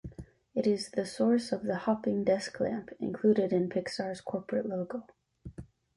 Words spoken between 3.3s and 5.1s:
in Pixar's corporate logo.